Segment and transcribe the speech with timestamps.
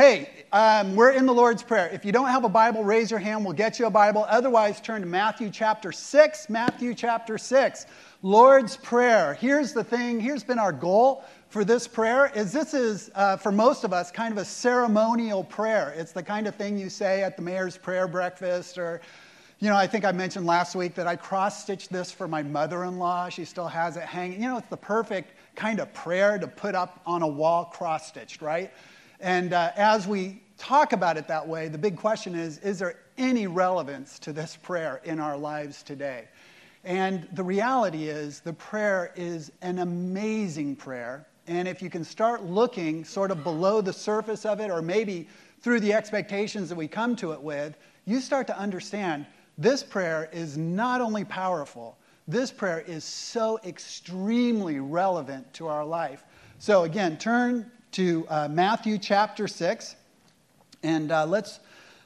[0.00, 1.90] Hey, um, we're in the Lord's Prayer.
[1.92, 3.44] If you don't have a Bible, raise your hand.
[3.44, 4.24] We'll get you a Bible.
[4.30, 6.48] Otherwise, turn to Matthew chapter 6.
[6.48, 7.84] Matthew chapter 6.
[8.22, 9.34] Lord's Prayer.
[9.34, 10.18] Here's the thing.
[10.18, 14.10] Here's been our goal for this prayer is this is uh, for most of us
[14.10, 17.76] kind of a ceremonial prayer it's the kind of thing you say at the mayor's
[17.76, 19.00] prayer breakfast or
[19.58, 23.28] you know i think i mentioned last week that i cross-stitched this for my mother-in-law
[23.28, 26.76] she still has it hanging you know it's the perfect kind of prayer to put
[26.76, 28.70] up on a wall cross-stitched right
[29.20, 32.96] and uh, as we talk about it that way, the big question is is there
[33.18, 36.28] any relevance to this prayer in our lives today?
[36.84, 41.26] And the reality is, the prayer is an amazing prayer.
[41.46, 45.28] And if you can start looking sort of below the surface of it, or maybe
[45.60, 49.26] through the expectations that we come to it with, you start to understand
[49.58, 56.24] this prayer is not only powerful, this prayer is so extremely relevant to our life.
[56.58, 59.96] So, again, turn to uh, Matthew chapter 6.
[60.82, 61.60] And uh, let's,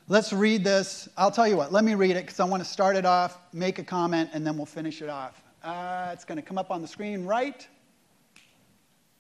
[0.09, 1.09] let's read this.
[1.17, 3.39] I'll tell you what, let me read it because I want to start it off,
[3.53, 5.43] make a comment, and then we'll finish it off.
[5.63, 7.67] Uh, it's going to come up on the screen right.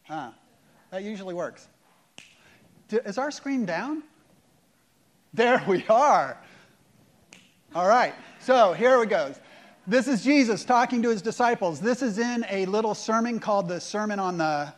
[0.05, 0.31] Huh.
[0.91, 1.69] That usually works.
[2.91, 4.03] Is our screen down?
[5.33, 6.39] There we are.
[7.75, 8.15] All right.
[8.41, 9.41] So here it goes.
[9.87, 11.81] This is Jesus talking to his disciples.
[11.81, 14.73] This is in a little sermon called the Sermon on the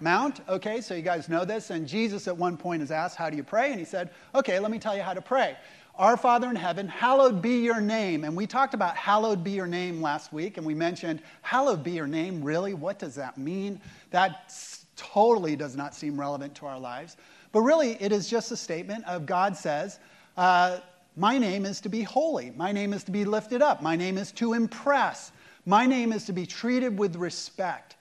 [0.00, 0.40] Mount.
[0.48, 1.70] Okay, so you guys know this.
[1.70, 3.70] And Jesus at one point is asked, How do you pray?
[3.70, 5.56] And he said, Okay, let me tell you how to pray.
[5.98, 8.22] Our Father in heaven, hallowed be your name.
[8.22, 11.90] And we talked about hallowed be your name last week, and we mentioned, hallowed be
[11.90, 12.72] your name, really?
[12.72, 13.80] What does that mean?
[14.12, 14.54] That
[14.94, 17.16] totally does not seem relevant to our lives.
[17.50, 19.98] But really, it is just a statement of God says,
[20.36, 20.78] uh,
[21.16, 22.52] My name is to be holy.
[22.52, 23.82] My name is to be lifted up.
[23.82, 25.32] My name is to impress.
[25.66, 27.96] My name is to be treated with respect.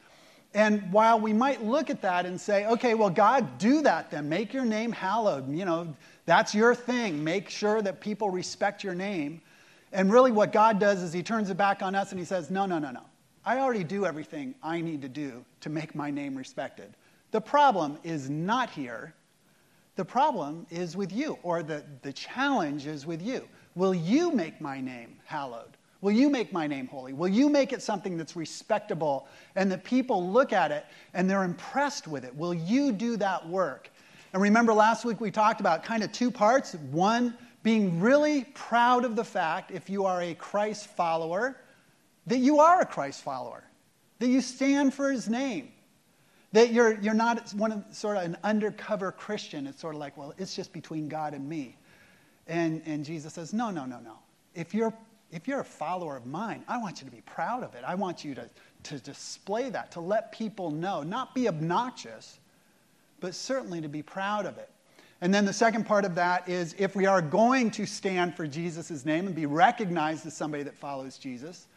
[0.53, 4.27] And while we might look at that and say, okay, well, God, do that then.
[4.29, 5.49] Make your name hallowed.
[5.53, 5.95] You know,
[6.25, 7.23] that's your thing.
[7.23, 9.41] Make sure that people respect your name.
[9.91, 12.49] And really, what God does is He turns it back on us and He says,
[12.49, 13.03] no, no, no, no.
[13.45, 16.93] I already do everything I need to do to make my name respected.
[17.31, 19.13] The problem is not here.
[19.95, 23.47] The problem is with you, or the, the challenge is with you.
[23.75, 25.76] Will you make my name hallowed?
[26.01, 27.13] Will you make my name holy?
[27.13, 31.43] Will you make it something that's respectable and that people look at it and they're
[31.43, 32.35] impressed with it?
[32.35, 33.89] Will you do that work?
[34.33, 36.75] And remember, last week we talked about kind of two parts.
[36.91, 41.57] One, being really proud of the fact, if you are a Christ follower,
[42.27, 43.63] that you are a Christ follower,
[44.19, 45.71] that you stand for his name,
[46.51, 49.65] that you're, you're not one of, sort of an undercover Christian.
[49.65, 51.77] It's sort of like, well, it's just between God and me.
[52.47, 54.19] And, and Jesus says, no, no, no, no.
[54.53, 54.93] If you're
[55.31, 57.83] if you're a follower of mine, I want you to be proud of it.
[57.85, 58.49] I want you to,
[58.83, 62.39] to display that, to let people know, not be obnoxious,
[63.19, 64.69] but certainly to be proud of it.
[65.19, 68.45] And then the second part of that is if we are going to stand for
[68.45, 71.67] Jesus' name and be recognized as somebody that follows Jesus,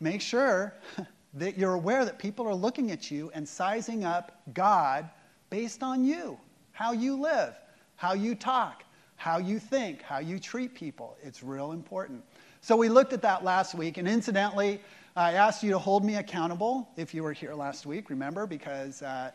[0.00, 0.74] make sure
[1.34, 5.08] that you're aware that people are looking at you and sizing up God
[5.50, 6.38] based on you,
[6.72, 7.54] how you live,
[7.94, 8.84] how you talk,
[9.16, 11.16] how you think, how you treat people.
[11.22, 12.24] It's real important.
[12.62, 14.80] So we looked at that last week, and incidentally,
[15.16, 19.00] I asked you to hold me accountable if you were here last week, remember, because
[19.00, 19.30] uh,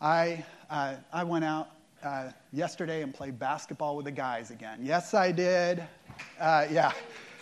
[0.00, 1.68] I, uh, I went out
[2.02, 4.78] uh, yesterday and played basketball with the guys again.
[4.82, 5.84] Yes, I did.
[6.40, 6.92] Uh, yeah.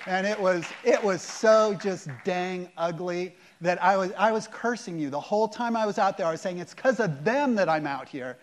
[0.06, 4.98] And it was, it was so just dang ugly that I was, I was cursing
[4.98, 5.10] you.
[5.10, 7.68] The whole time I was out there, I was saying, it's because of them that
[7.68, 8.36] I'm out here.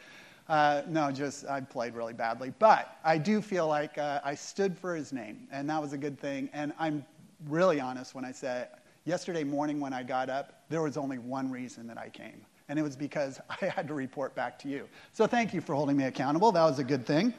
[0.52, 2.52] Uh, no, just I played really badly.
[2.60, 5.98] But I do feel like uh, I stood for his name, and that was a
[5.98, 6.50] good thing.
[6.52, 7.06] And I'm
[7.48, 8.68] really honest when I say
[9.06, 12.78] yesterday morning when I got up, there was only one reason that I came, and
[12.78, 14.90] it was because I had to report back to you.
[15.14, 16.52] So thank you for holding me accountable.
[16.52, 17.34] That was a good thing.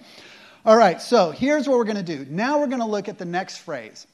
[0.65, 2.25] All right, so here's what we're going to do.
[2.31, 4.07] Now we're going to look at the next phrase.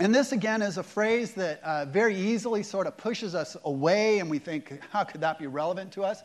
[0.00, 4.18] And this, again, is a phrase that uh, very easily sort of pushes us away,
[4.18, 6.22] and we think, how could that be relevant to us?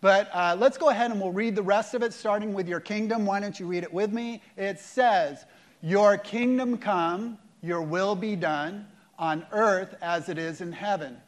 [0.00, 2.80] But uh, let's go ahead and we'll read the rest of it, starting with your
[2.80, 3.26] kingdom.
[3.26, 4.42] Why don't you read it with me?
[4.56, 5.44] It says,
[5.82, 8.86] Your kingdom come, your will be done,
[9.18, 11.18] on earth as it is in heaven.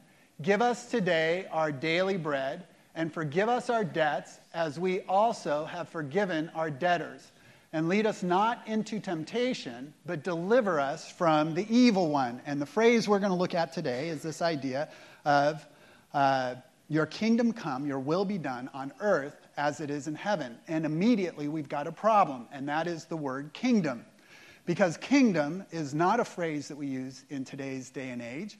[0.41, 2.65] Give us today our daily bread,
[2.95, 7.31] and forgive us our debts, as we also have forgiven our debtors.
[7.75, 12.41] And lead us not into temptation, but deliver us from the evil one.
[12.47, 14.89] And the phrase we're going to look at today is this idea
[15.27, 15.67] of.
[16.15, 16.55] Uh,
[16.93, 20.59] your kingdom come, your will be done on earth as it is in heaven.
[20.69, 24.05] And immediately we've got a problem, and that is the word kingdom.
[24.67, 28.59] Because kingdom is not a phrase that we use in today's day and age.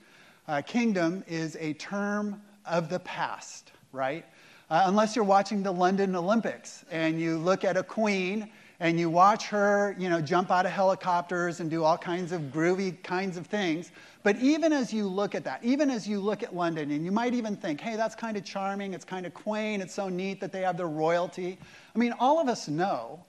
[0.49, 4.25] Uh, kingdom is a term of the past, right?
[4.73, 8.51] uh, unless you're watching the London Olympics and you look at a queen
[8.83, 12.41] and you watch her, you know, jump out of helicopters and do all kinds of
[12.53, 13.93] groovy kinds of things.
[14.25, 17.13] But even as you look at that, even as you look at London, and you
[17.13, 20.41] might even think, hey, that's kind of charming, it's kind of quaint, it's so neat
[20.41, 21.59] that they have their royalty.
[21.95, 23.25] I mean, all of us know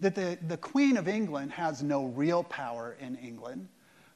[0.00, 3.68] that the, the Queen of England has no real power in England.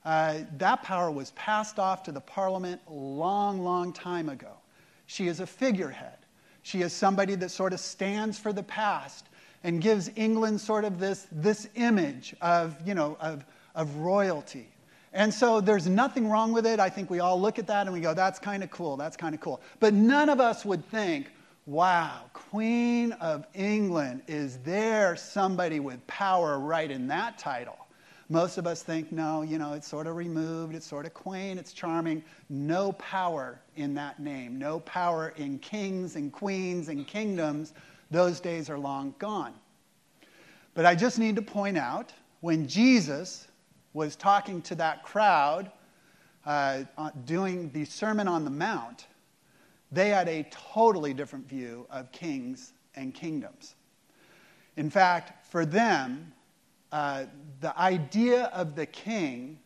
[0.05, 4.53] Uh, that power was passed off to the Parliament a long, long time ago.
[5.07, 6.19] She is a figurehead.
[6.63, 9.29] She is somebody that sort of stands for the past
[9.65, 13.45] and gives England sort of this, this image of, you know, of,
[13.75, 14.69] of royalty.
[15.13, 16.81] And so there's nothing wrong with it.
[16.81, 19.17] I think we all look at that and we go, that's kind of cool, that's
[19.17, 19.61] kind of cool.
[19.79, 21.31] But none of us would think,
[21.67, 27.77] wow, Queen of England, is there somebody with power right in that title?
[28.31, 31.61] Most of us think, no, you know, it's sort of removed, it's sort of quaint,
[31.61, 32.25] it's charming.
[32.49, 37.75] No power in that name, no power in kings and queens and kingdoms
[38.13, 39.55] those days are long gone.
[40.75, 43.49] But I just need to point out when Jesus
[43.93, 45.71] was talking to that crowd
[46.47, 46.83] uh,
[47.25, 49.07] doing the Sermon on the Mount,
[49.91, 53.75] they had a totally different view of kings and kingdoms.
[54.77, 56.33] In fact, for them,
[56.91, 57.25] uh,
[57.61, 59.59] the idea of the king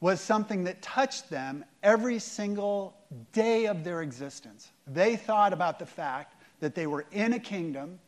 [0.00, 2.94] was something that touched them every single
[3.32, 4.70] day of their existence.
[4.86, 7.98] They thought about the fact that they were in a kingdom,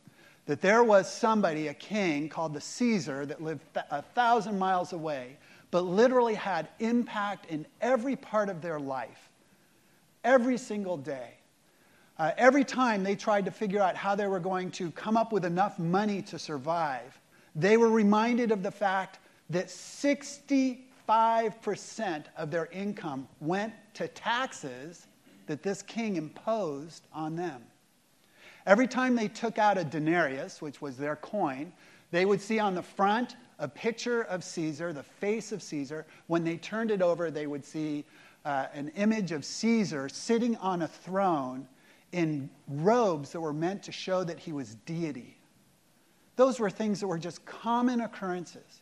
[0.47, 3.61] that there was somebody, a king called the Caesar, that lived
[3.91, 5.37] a thousand miles away,
[5.69, 9.29] but literally had impact in every part of their life,
[10.23, 11.35] every single day.
[12.17, 15.31] Uh, every time they tried to figure out how they were going to come up
[15.31, 17.21] with enough money to survive,
[17.55, 19.19] they were reminded of the fact
[19.51, 25.05] that 65% of their income went to taxes
[25.45, 27.61] that this king imposed on them.
[28.67, 31.71] Every time they took out a denarius, which was their coin,
[32.11, 36.05] they would see on the front a picture of Caesar, the face of Caesar.
[36.27, 38.03] When they turned it over, they would see
[38.43, 41.65] uh, an image of Caesar sitting on a throne
[42.11, 45.37] in robes that were meant to show that he was deity.
[46.35, 48.81] Those were things that were just common occurrences.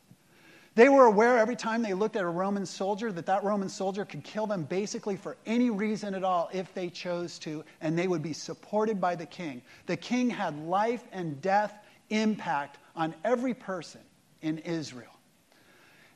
[0.76, 4.04] They were aware every time they looked at a Roman soldier that that Roman soldier
[4.04, 8.10] could kill them basically for any reason at all if they chose to, and they
[8.10, 9.62] would be supported by the king.
[9.86, 11.74] The king had life and death
[12.10, 14.02] impact on every person
[14.42, 15.08] in Israel.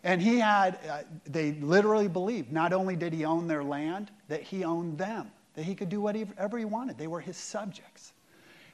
[0.03, 4.41] And he had, uh, they literally believed not only did he own their land, that
[4.41, 6.97] he owned them, that he could do whatever he wanted.
[6.97, 8.13] They were his subjects.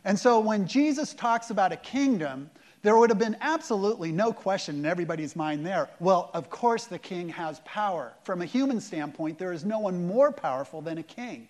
[0.04, 2.50] And so when Jesus talks about a kingdom,
[2.86, 5.90] there would have been absolutely no question in everybody's mind there.
[6.00, 8.14] Well, of course, the king has power.
[8.24, 11.48] From a human standpoint, there is no one more powerful than a king.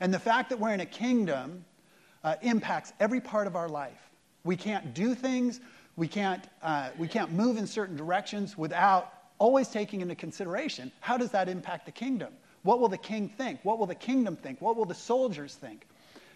[0.00, 1.66] And the fact that we're in a kingdom
[2.24, 4.10] uh, impacts every part of our life.
[4.44, 5.60] We can't do things,
[5.96, 11.18] we can't, uh, we can't move in certain directions without always taking into consideration how
[11.18, 12.32] does that impact the kingdom?
[12.62, 13.60] What will the king think?
[13.64, 14.62] What will the kingdom think?
[14.62, 15.86] What will the soldiers think?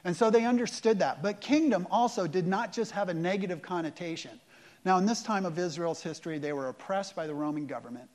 [0.08, 1.22] And so they understood that.
[1.22, 4.40] But kingdom also did not just have a negative connotation.
[4.87, 8.08] Now, in this time of Israel's history, they were oppressed by the Roman government.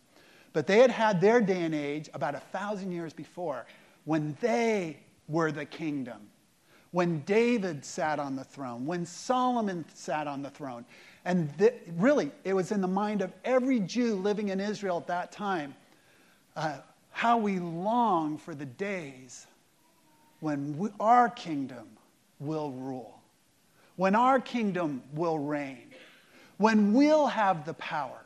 [0.54, 3.68] But they had had their day and age about a thousand years before
[4.06, 4.98] when they
[5.28, 6.32] were the kingdom,
[6.90, 10.86] when David sat on the throne, when Solomon sat on the throne.
[11.26, 15.06] And th- really, it was in the mind of every Jew living in Israel at
[15.06, 15.76] that time
[16.56, 16.78] uh,
[17.12, 19.46] how we long for the days
[20.44, 21.88] when we, our kingdom
[22.42, 23.18] will rule,
[23.96, 25.88] when our kingdom will reign,
[26.58, 28.20] when we'll have the power,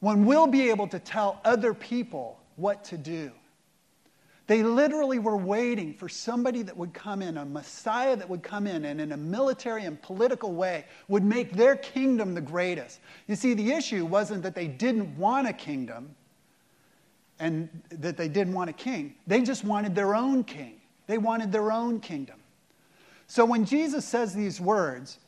[0.00, 3.32] when we'll be able to tell other people what to do.
[4.46, 8.66] They literally were waiting for somebody that would come in, a Messiah that would come
[8.66, 13.00] in and in a military and political way would make their kingdom the greatest.
[13.26, 16.14] You see, the issue wasn't that they didn't want a kingdom,
[17.38, 19.14] and that they didn't want a king.
[19.26, 22.40] They just wanted their own king, they wanted their own kingdom.
[23.26, 25.18] So when Jesus says these words,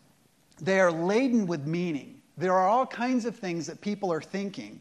[0.61, 2.21] they are laden with meaning.
[2.37, 4.81] There are all kinds of things that people are thinking.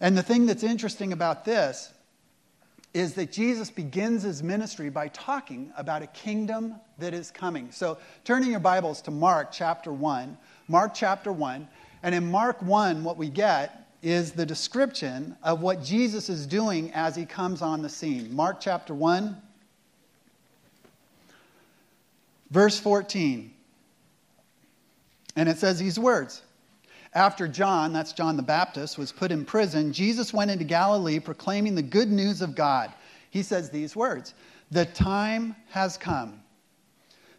[0.00, 1.92] And the thing that's interesting about this
[2.92, 7.70] is that Jesus begins his ministry by talking about a kingdom that is coming.
[7.70, 10.36] So, turning your Bibles to Mark chapter 1,
[10.68, 11.66] Mark chapter 1,
[12.02, 16.92] and in Mark 1, what we get is the description of what Jesus is doing
[16.92, 18.34] as he comes on the scene.
[18.34, 19.40] Mark chapter 1,
[22.50, 23.52] verse 14.
[25.36, 26.42] And it says these words
[27.14, 31.76] After John, that's John the Baptist, was put in prison, Jesus went into Galilee proclaiming
[31.76, 32.92] the good news of God.
[33.30, 34.34] He says these words
[34.72, 36.42] The time has come.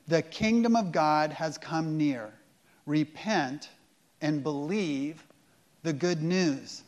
[0.08, 2.34] The kingdom of God has come near.
[2.86, 3.70] Repent
[4.22, 5.24] and believe
[5.83, 6.83] the good news.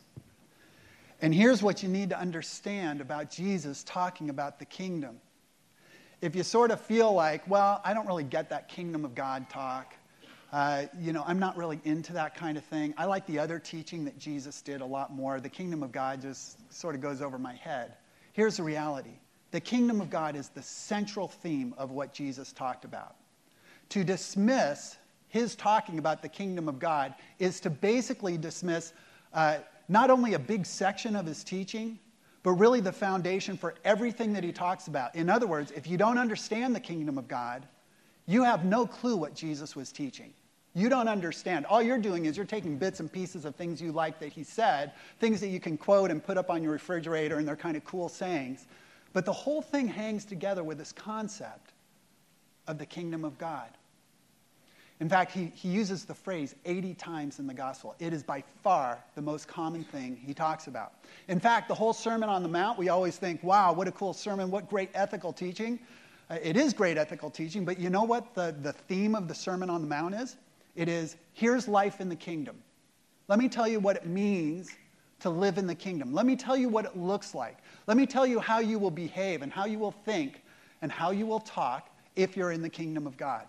[1.20, 5.20] And here's what you need to understand about Jesus talking about the kingdom.
[6.20, 9.48] If you sort of feel like, well, I don't really get that kingdom of God
[9.48, 9.94] talk,
[10.52, 12.94] uh, you know, I'm not really into that kind of thing.
[12.96, 15.40] I like the other teaching that Jesus did a lot more.
[15.40, 17.94] The kingdom of God just sort of goes over my head.
[18.32, 19.18] Here's the reality
[19.50, 23.16] the kingdom of God is the central theme of what Jesus talked about.
[23.90, 24.96] To dismiss
[25.28, 28.92] his talking about the kingdom of God is to basically dismiss
[29.32, 31.98] uh, not only a big section of his teaching,
[32.42, 35.14] but really the foundation for everything that he talks about.
[35.14, 37.66] In other words, if you don't understand the kingdom of God,
[38.26, 40.32] you have no clue what Jesus was teaching.
[40.74, 41.64] You don't understand.
[41.66, 44.44] All you're doing is you're taking bits and pieces of things you like that he
[44.44, 47.76] said, things that you can quote and put up on your refrigerator, and they're kind
[47.76, 48.66] of cool sayings.
[49.12, 51.72] But the whole thing hangs together with this concept
[52.66, 53.70] of the kingdom of God.
[54.98, 57.94] In fact, he, he uses the phrase 80 times in the gospel.
[57.98, 60.94] It is by far the most common thing he talks about.
[61.28, 64.14] In fact, the whole Sermon on the Mount, we always think, wow, what a cool
[64.14, 65.78] sermon, what great ethical teaching.
[66.30, 69.34] Uh, it is great ethical teaching, but you know what the, the theme of the
[69.34, 70.36] Sermon on the Mount is?
[70.74, 72.56] It is here's life in the kingdom.
[73.28, 74.70] Let me tell you what it means
[75.20, 76.12] to live in the kingdom.
[76.12, 77.58] Let me tell you what it looks like.
[77.86, 80.42] Let me tell you how you will behave and how you will think
[80.82, 83.46] and how you will talk if you're in the kingdom of God.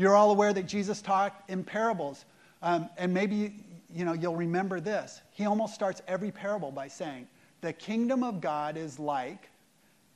[0.00, 2.24] You're all aware that Jesus talked in parables.
[2.62, 3.52] Um, and maybe
[3.94, 5.20] you know, you'll remember this.
[5.30, 7.28] He almost starts every parable by saying,
[7.60, 9.50] The kingdom of God is like,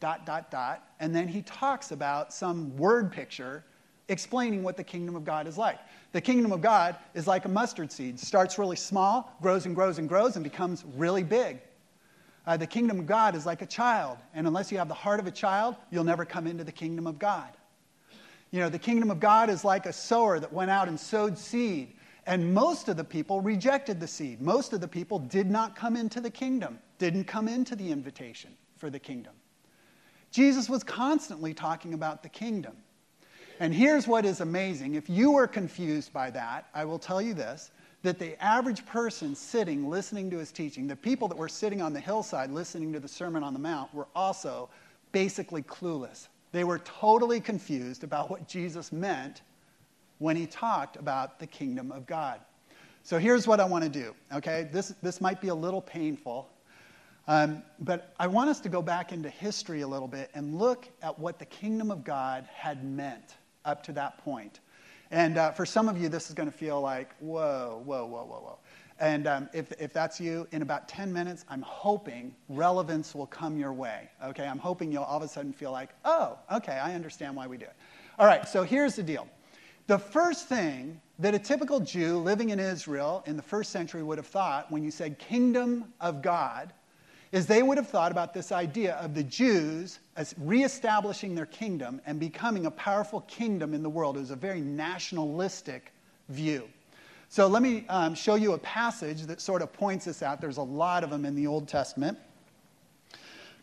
[0.00, 0.88] dot, dot, dot.
[1.00, 3.62] And then he talks about some word picture
[4.09, 5.79] explaining what the kingdom of God is like.
[6.12, 8.19] The kingdom of God is like a mustard seed.
[8.19, 11.59] Starts really small, grows and grows and grows, and becomes really big.
[12.47, 15.21] Uh, the kingdom of God is like a child, and unless you have the heart
[15.21, 17.50] of a child, you'll never come into the kingdom of God.
[18.54, 21.37] You know, the kingdom of God is like a sower that went out and sowed
[21.37, 21.92] seed.
[22.25, 24.40] And most of the people rejected the seed.
[24.40, 28.52] Most of the people did not come into the kingdom, didn't come into the invitation
[28.76, 29.32] for the kingdom.
[30.30, 32.76] Jesus was constantly talking about the kingdom.
[33.58, 34.94] And here's what is amazing.
[34.94, 39.34] If you were confused by that, I will tell you this that the average person
[39.34, 43.00] sitting listening to his teaching, the people that were sitting on the hillside listening to
[43.00, 44.68] the Sermon on the Mount, were also
[45.11, 46.28] basically clueless.
[46.54, 49.42] They were totally confused about what Jesus meant
[50.18, 52.38] when he talked about the kingdom of God.
[53.02, 54.68] So here's what I want to do, okay?
[54.73, 56.49] This, this might be a little painful,
[57.26, 60.88] um, but I want us to go back into history a little bit and look
[61.02, 63.34] at what the kingdom of God had meant
[63.64, 64.61] up to that point.
[65.11, 68.25] And uh, for some of you, this is going to feel like, whoa, whoa, whoa,
[68.25, 68.58] whoa, whoa.
[69.01, 73.59] And um, if, if that's you, in about 10 minutes, I'm hoping relevance will come
[73.59, 74.09] your way.
[74.25, 74.47] Okay?
[74.47, 77.57] I'm hoping you'll all of a sudden feel like, oh, okay, I understand why we
[77.57, 77.75] do it.
[78.19, 79.27] All right, so here's the deal.
[79.89, 84.19] The first thing that a typical Jew living in Israel in the first century would
[84.19, 86.73] have thought when you said kingdom of God
[87.33, 92.01] is they would have thought about this idea of the Jews as reestablishing their kingdom
[92.07, 94.17] and becoming a powerful kingdom in the world.
[94.17, 95.93] It was a very nationalistic
[96.29, 96.69] view.
[97.35, 100.41] So let me um, show you a passage that sort of points this out.
[100.41, 102.17] There's a lot of them in the Old Testament.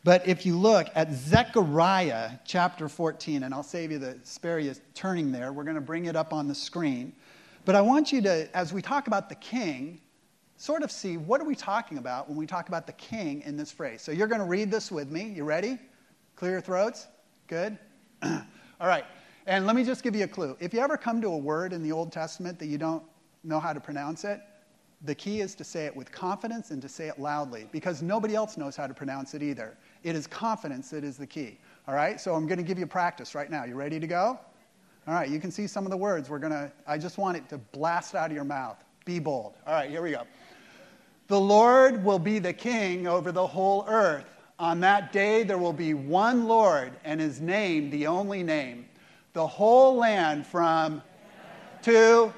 [0.03, 4.75] But if you look at Zechariah chapter 14, and I'll save you the spare you
[4.93, 7.13] turning there, we're going to bring it up on the screen.
[7.63, 10.01] But I want you to, as we talk about the king,
[10.57, 13.55] sort of see what are we talking about when we talk about the king in
[13.55, 14.01] this phrase.
[14.01, 15.29] So you're going to read this with me.
[15.29, 15.79] You ready?
[16.35, 17.07] Clear your throats?
[17.47, 17.77] Good?
[18.21, 18.41] All
[18.81, 19.05] right.
[19.47, 20.57] And let me just give you a clue.
[20.59, 23.01] If you ever come to a word in the Old Testament that you don't
[23.43, 24.41] know how to pronounce it,
[25.03, 28.35] the key is to say it with confidence and to say it loudly because nobody
[28.35, 29.75] else knows how to pronounce it either.
[30.03, 31.57] It is confidence that is the key.
[31.87, 32.21] All right?
[32.21, 33.63] So I'm going to give you practice right now.
[33.65, 34.39] You ready to go?
[35.07, 36.29] All right, you can see some of the words.
[36.29, 38.83] We're going to, I just want it to blast out of your mouth.
[39.03, 39.55] Be bold.
[39.65, 40.23] All right, here we go.
[41.27, 44.25] The Lord will be the king over the whole earth.
[44.59, 48.85] On that day, there will be one Lord, and his name the only name.
[49.33, 51.01] The whole land from
[51.81, 52.31] to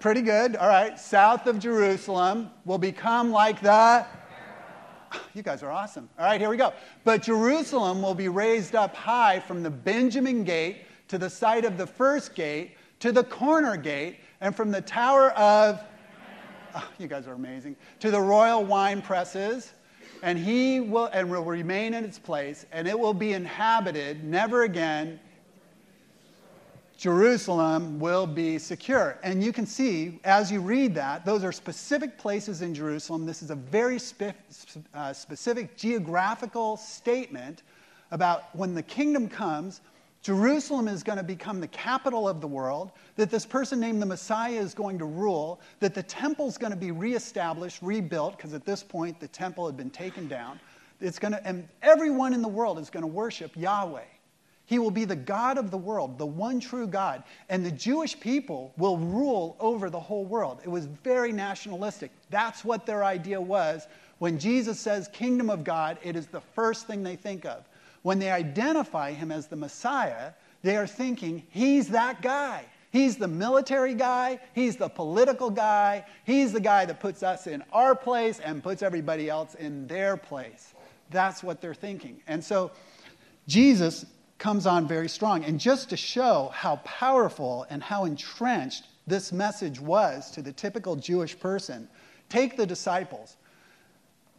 [0.00, 0.56] Pretty good.
[0.56, 0.98] All right.
[0.98, 4.06] South of Jerusalem will become like the.
[5.34, 6.08] You guys are awesome.
[6.18, 6.72] All right, here we go.
[7.04, 11.76] But Jerusalem will be raised up high from the Benjamin gate to the site of
[11.76, 15.82] the first gate to the corner gate and from the tower of.
[16.74, 17.76] Oh, you guys are amazing.
[17.98, 19.74] To the royal wine presses
[20.22, 24.62] and he will and will remain in its place and it will be inhabited never
[24.62, 25.18] again
[27.00, 29.18] Jerusalem will be secure.
[29.22, 33.24] And you can see as you read that, those are specific places in Jerusalem.
[33.24, 34.36] This is a very spe-
[34.94, 37.62] uh, specific geographical statement
[38.10, 39.80] about when the kingdom comes,
[40.20, 44.06] Jerusalem is going to become the capital of the world, that this person named the
[44.06, 48.52] Messiah is going to rule, that the temple is going to be reestablished, rebuilt, because
[48.52, 50.60] at this point the temple had been taken down.
[51.00, 54.04] It's going to, and everyone in the world is going to worship Yahweh.
[54.70, 57.24] He will be the God of the world, the one true God.
[57.48, 60.60] And the Jewish people will rule over the whole world.
[60.62, 62.12] It was very nationalistic.
[62.30, 63.88] That's what their idea was.
[64.18, 67.68] When Jesus says kingdom of God, it is the first thing they think of.
[68.02, 72.64] When they identify him as the Messiah, they are thinking, he's that guy.
[72.92, 74.38] He's the military guy.
[74.54, 76.04] He's the political guy.
[76.24, 80.16] He's the guy that puts us in our place and puts everybody else in their
[80.16, 80.74] place.
[81.10, 82.22] That's what they're thinking.
[82.28, 82.70] And so
[83.48, 84.06] Jesus
[84.40, 85.44] comes on very strong.
[85.44, 90.96] And just to show how powerful and how entrenched this message was to the typical
[90.96, 91.88] Jewish person,
[92.28, 93.36] take the disciples.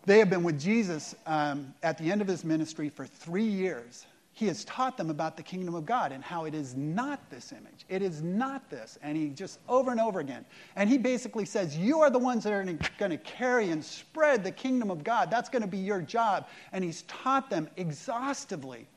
[0.06, 4.06] They have been with Jesus um, at the end of his ministry for three years.
[4.34, 7.52] He has taught them about the kingdom of God and how it is not this
[7.52, 7.86] image.
[7.90, 8.98] It is not this.
[9.04, 10.46] And he just over and over again.
[10.76, 14.44] And he basically says, You are the ones that are going to carry and spread
[14.44, 15.30] the kingdom of God.
[15.30, 16.48] That's going to be your job.
[16.72, 18.88] And he's taught them exhaustively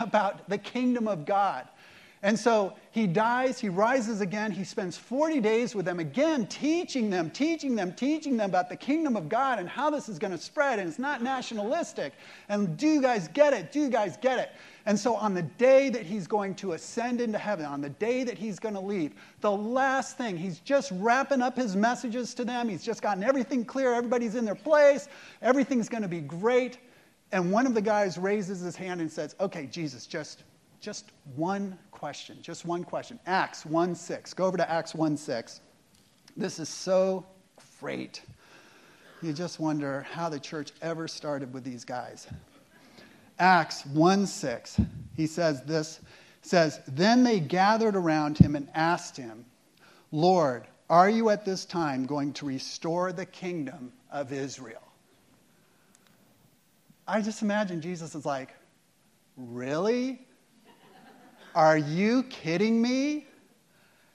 [0.00, 1.68] about the kingdom of God.
[2.24, 7.10] And so he dies, he rises again, he spends 40 days with them again, teaching
[7.10, 10.30] them, teaching them, teaching them about the kingdom of God and how this is going
[10.30, 10.78] to spread.
[10.78, 12.12] And it's not nationalistic.
[12.48, 13.72] And do you guys get it?
[13.72, 14.52] Do you guys get it?
[14.86, 18.22] And so on the day that he's going to ascend into heaven, on the day
[18.22, 22.44] that he's going to leave, the last thing, he's just wrapping up his messages to
[22.44, 22.68] them.
[22.68, 23.94] He's just gotten everything clear.
[23.94, 25.08] Everybody's in their place.
[25.40, 26.78] Everything's going to be great.
[27.32, 30.44] And one of the guys raises his hand and says, Okay, Jesus, just,
[30.80, 33.18] just one question, just one question.
[33.26, 34.34] Acts 1 6.
[34.34, 35.60] Go over to Acts 1 6.
[36.36, 37.26] This is so
[37.80, 38.22] great.
[39.22, 42.26] You just wonder how the church ever started with these guys.
[43.38, 44.80] Acts 1 6.
[45.16, 46.00] He says this
[46.42, 49.46] says, Then they gathered around him and asked him,
[50.10, 54.81] Lord, are you at this time going to restore the kingdom of Israel?
[57.12, 58.54] I just imagine Jesus is like,
[59.36, 60.26] Really?
[61.54, 63.26] Are you kidding me?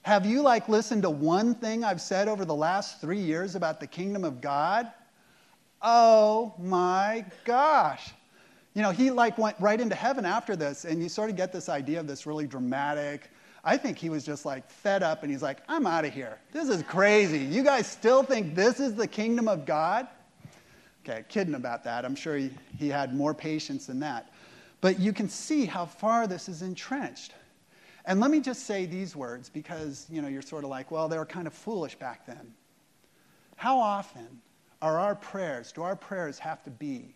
[0.02, 3.78] Have you like listened to one thing I've said over the last three years about
[3.78, 4.90] the kingdom of God?
[5.80, 8.10] Oh my gosh.
[8.74, 11.52] You know, he like went right into heaven after this, and you sort of get
[11.52, 13.30] this idea of this really dramatic.
[13.62, 16.40] I think he was just like fed up and he's like, I'm out of here.
[16.52, 17.38] This is crazy.
[17.38, 20.08] You guys still think this is the kingdom of God?
[21.04, 22.04] Okay, kidding about that.
[22.04, 24.30] I'm sure he, he had more patience than that.
[24.80, 27.34] But you can see how far this is entrenched.
[28.04, 31.08] And let me just say these words because, you know, you're sort of like, well,
[31.08, 32.54] they were kind of foolish back then.
[33.56, 34.40] How often
[34.80, 37.14] are our prayers, do our prayers have to be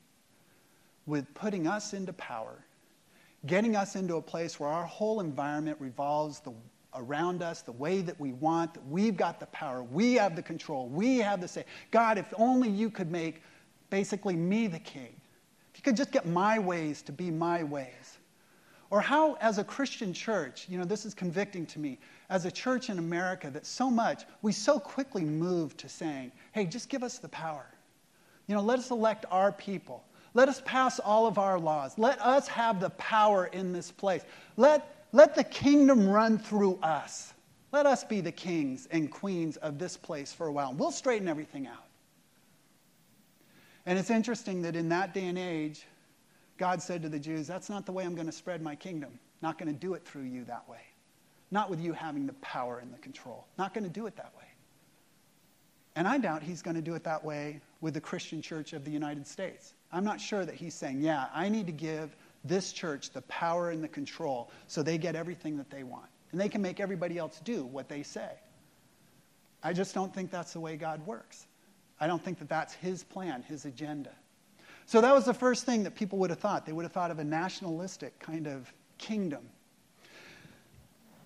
[1.07, 2.64] with putting us into power,
[3.47, 6.53] getting us into a place where our whole environment revolves the,
[6.95, 10.42] around us the way that we want, that we've got the power, we have the
[10.42, 11.64] control, we have the say.
[11.90, 13.42] God, if only you could make
[13.92, 15.14] basically me the king.
[15.70, 18.16] If you could just get my ways to be my ways.
[18.88, 21.98] Or how, as a Christian church, you know, this is convicting to me,
[22.31, 26.64] as a church in America, that so much, we so quickly move to saying, hey,
[26.64, 27.66] just give us the power.
[28.46, 30.02] You know, let us elect our people.
[30.33, 31.98] Let us pass all of our laws.
[31.98, 34.22] Let us have the power in this place.
[34.57, 37.35] Let, let the kingdom run through us.
[37.72, 40.72] Let us be the kings and queens of this place for a while.
[40.72, 41.85] We'll straighten everything out.
[43.87, 45.87] And it's interesting that in that day and age,
[46.57, 49.18] God said to the Jews, That's not the way I'm going to spread my kingdom.
[49.40, 50.81] Not going to do it through you that way.
[51.51, 53.47] Not with you having the power and the control.
[53.59, 54.45] Not going to do it that way.
[55.95, 58.85] And I doubt he's going to do it that way with the Christian church of
[58.85, 59.75] the United States.
[59.92, 63.71] I'm not sure that he's saying, Yeah, I need to give this church the power
[63.71, 66.07] and the control so they get everything that they want.
[66.31, 68.31] And they can make everybody else do what they say.
[69.62, 71.47] I just don't think that's the way God works.
[72.03, 74.11] I don't think that that's his plan, his agenda.
[74.87, 76.67] So that was the first thing that people would have thought.
[76.67, 79.49] They would have thought of a nationalistic kind of kingdom.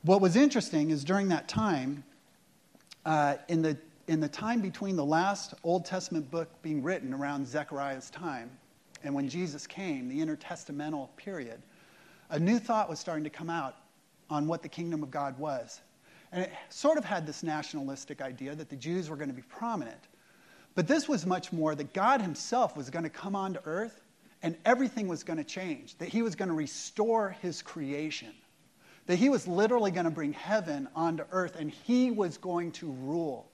[0.02, 2.04] What was interesting is during that time,
[3.06, 7.46] uh, in, the, in the time between the last Old Testament book being written around
[7.46, 8.50] Zechariah's time
[9.02, 11.62] and when Jesus came, the intertestamental period,
[12.28, 13.76] a new thought was starting to come out
[14.28, 15.80] on what the kingdom of God was.
[16.32, 19.40] And it sort of had this nationalistic idea that the Jews were going to be
[19.40, 20.08] prominent.
[20.76, 24.02] But this was much more that God Himself was going to come onto earth
[24.42, 28.32] and everything was going to change, that He was going to restore His creation,
[29.06, 32.92] that He was literally going to bring heaven onto earth and He was going to
[32.92, 33.50] rule.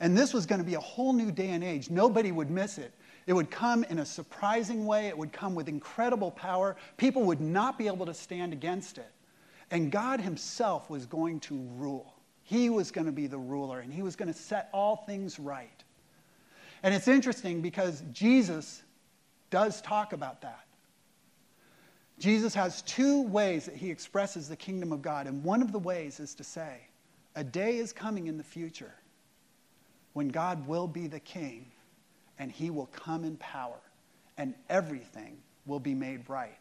[0.00, 1.88] And this was going to be a whole new day and age.
[1.88, 2.92] Nobody would miss it.
[3.26, 6.76] It would come in a surprising way, it would come with incredible power.
[6.98, 9.10] People would not be able to stand against it.
[9.70, 12.14] And God Himself was going to rule.
[12.42, 15.38] He was going to be the ruler, and He was going to set all things
[15.38, 15.84] right.
[16.82, 18.82] And it's interesting because Jesus
[19.50, 20.64] does talk about that.
[22.18, 25.78] Jesus has two ways that he expresses the kingdom of God, and one of the
[25.78, 26.80] ways is to say,
[27.34, 28.92] A day is coming in the future
[30.12, 31.66] when God will be the king,
[32.38, 33.80] and he will come in power,
[34.36, 36.58] and everything will be made right.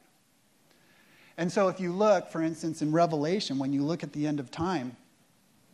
[1.38, 4.40] And so, if you look, for instance, in Revelation, when you look at the end
[4.40, 4.96] of time,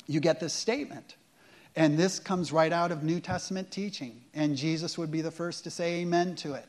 [0.08, 1.16] you get this statement.
[1.76, 4.22] And this comes right out of New Testament teaching.
[4.34, 6.66] And Jesus would be the first to say amen to it.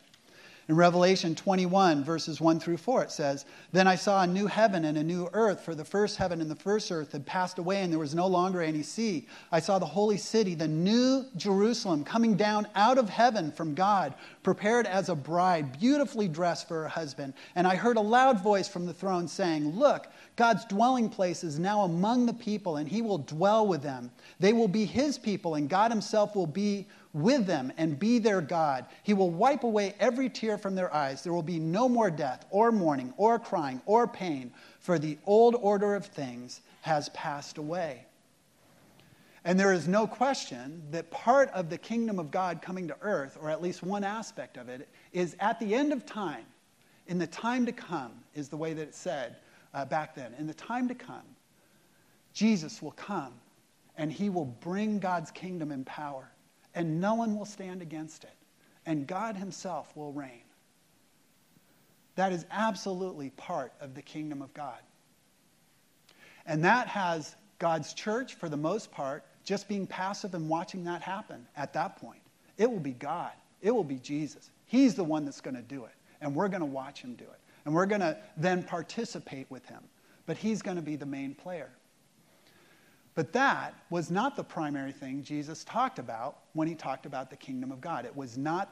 [0.68, 4.84] In Revelation 21, verses 1 through 4, it says, Then I saw a new heaven
[4.84, 7.82] and a new earth, for the first heaven and the first earth had passed away,
[7.82, 9.28] and there was no longer any sea.
[9.52, 14.14] I saw the holy city, the new Jerusalem, coming down out of heaven from God,
[14.42, 17.34] prepared as a bride, beautifully dressed for her husband.
[17.54, 21.58] And I heard a loud voice from the throne saying, Look, God's dwelling place is
[21.58, 24.10] now among the people, and he will dwell with them.
[24.38, 28.42] They will be his people, and God himself will be with them and be their
[28.42, 28.84] God.
[29.02, 31.22] He will wipe away every tear from their eyes.
[31.22, 35.54] There will be no more death, or mourning, or crying, or pain, for the old
[35.54, 38.04] order of things has passed away.
[39.46, 43.38] And there is no question that part of the kingdom of God coming to earth,
[43.40, 46.44] or at least one aspect of it, is at the end of time,
[47.06, 49.36] in the time to come, is the way that it said
[49.76, 50.34] uh, back then.
[50.38, 51.36] In the time to come,
[52.32, 53.34] Jesus will come
[53.96, 56.28] and he will bring God's kingdom in power
[56.74, 58.34] and no one will stand against it.
[58.84, 60.42] And God Himself will reign.
[62.14, 64.78] That is absolutely part of the kingdom of God.
[66.46, 71.02] And that has God's church, for the most part, just being passive and watching that
[71.02, 72.20] happen at that point.
[72.58, 74.50] It will be God, it will be Jesus.
[74.66, 75.92] He's the one that's going to do it.
[76.20, 77.40] And we're going to watch Him do it.
[77.66, 79.82] And we're going to then participate with Him.
[80.24, 81.70] But He's going to be the main player.
[83.16, 87.36] But that was not the primary thing Jesus talked about when he talked about the
[87.36, 88.04] kingdom of God.
[88.04, 88.70] It was not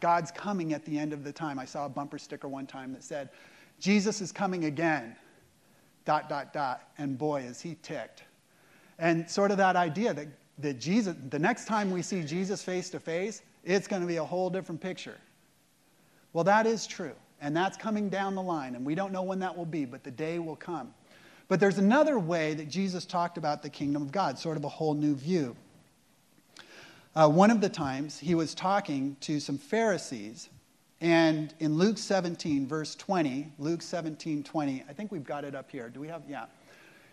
[0.00, 1.56] God's coming at the end of the time.
[1.58, 3.30] I saw a bumper sticker one time that said,
[3.78, 5.14] Jesus is coming again,
[6.04, 6.88] dot, dot, dot.
[6.98, 8.24] And boy, is he ticked.
[8.98, 10.26] And sort of that idea that,
[10.58, 14.16] that Jesus, the next time we see Jesus face to face, it's going to be
[14.16, 15.16] a whole different picture.
[16.32, 17.14] Well, that is true.
[17.40, 18.74] And that's coming down the line.
[18.74, 20.94] And we don't know when that will be, but the day will come.
[21.48, 24.68] But there's another way that Jesus talked about the kingdom of God, sort of a
[24.68, 25.56] whole new view.
[27.14, 30.50] Uh, one of the times he was talking to some Pharisees,
[31.00, 35.70] and in Luke 17, verse 20, Luke 17, 20, I think we've got it up
[35.70, 35.88] here.
[35.88, 36.22] Do we have?
[36.28, 36.46] Yeah.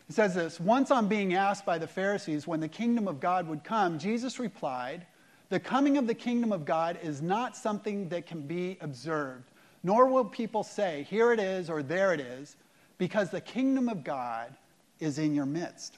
[0.09, 3.47] It says this Once on being asked by the Pharisees when the kingdom of God
[3.47, 5.05] would come, Jesus replied,
[5.49, 9.51] The coming of the kingdom of God is not something that can be observed,
[9.84, 12.56] nor will people say, Here it is or there it is
[12.98, 14.56] because the kingdom of God
[15.00, 15.98] is in your midst.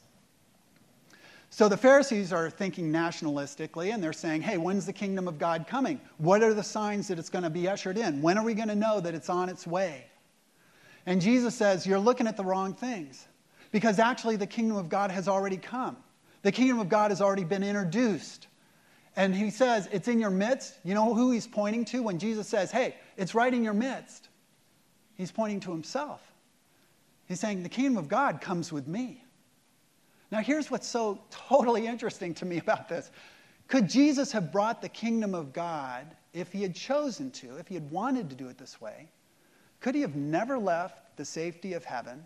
[1.55, 5.67] So the Pharisees are thinking nationalistically and they're saying, hey, when's the kingdom of God
[5.67, 6.01] coming?
[6.17, 8.21] What are the signs that it's going to be ushered in?
[8.21, 10.05] When are we going to know that it's on its way?
[11.05, 13.25] And Jesus says, you're looking at the wrong things
[13.71, 15.95] because actually the kingdom of God has already come.
[16.41, 18.47] The kingdom of God has already been introduced.
[19.15, 20.75] And he says, it's in your midst.
[20.83, 24.27] You know who he's pointing to when Jesus says, hey, it's right in your midst?
[25.15, 26.21] He's pointing to himself.
[27.27, 29.23] He's saying, The kingdom of God comes with me.
[30.31, 33.11] Now, here's what's so totally interesting to me about this.
[33.67, 37.73] Could Jesus have brought the kingdom of God if he had chosen to, if he
[37.73, 39.09] had wanted to do it this way?
[39.79, 42.23] Could he have never left the safety of heaven?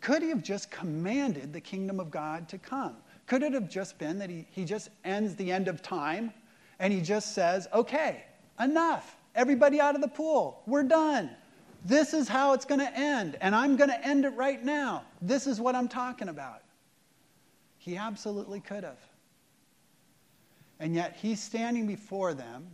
[0.00, 2.96] Could he have just commanded the kingdom of God to come?
[3.32, 6.34] Could it have just been that he, he just ends the end of time
[6.78, 8.24] and he just says, okay,
[8.60, 11.30] enough, everybody out of the pool, we're done.
[11.82, 15.04] This is how it's going to end, and I'm going to end it right now.
[15.22, 16.60] This is what I'm talking about.
[17.78, 19.00] He absolutely could have.
[20.78, 22.66] And yet, he's standing before them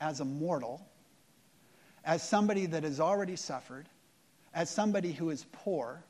[0.00, 0.80] as a mortal,
[2.04, 3.88] as somebody that has already suffered,
[4.54, 6.04] as somebody who is poor,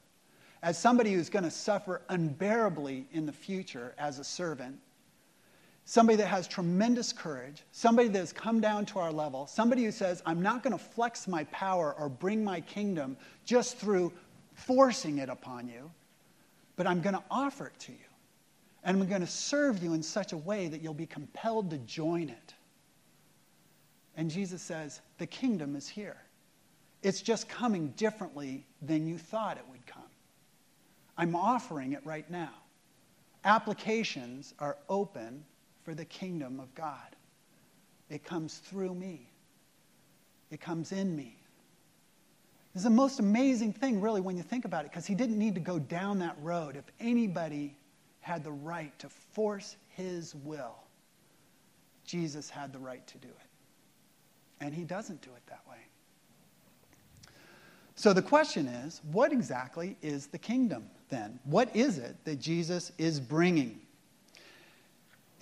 [0.62, 4.78] as somebody who's going to suffer unbearably in the future as a servant,
[5.84, 9.90] somebody that has tremendous courage, somebody that has come down to our level, somebody who
[9.90, 14.12] says, I'm not going to flex my power or bring my kingdom just through
[14.54, 15.90] forcing it upon you,
[16.76, 17.98] but I'm going to offer it to you.
[18.84, 21.78] And I'm going to serve you in such a way that you'll be compelled to
[21.78, 22.54] join it.
[24.16, 26.16] And Jesus says, The kingdom is here.
[27.02, 29.79] It's just coming differently than you thought it would.
[31.20, 32.54] I'm offering it right now.
[33.44, 35.44] Applications are open
[35.84, 37.14] for the kingdom of God.
[38.08, 39.28] It comes through me,
[40.50, 41.36] it comes in me.
[42.72, 45.38] This is the most amazing thing, really, when you think about it, because he didn't
[45.38, 46.74] need to go down that road.
[46.74, 47.76] If anybody
[48.20, 50.76] had the right to force his will,
[52.06, 54.64] Jesus had the right to do it.
[54.64, 55.78] And he doesn't do it that way.
[58.00, 61.38] So the question is what exactly is the kingdom then?
[61.44, 63.78] What is it that Jesus is bringing?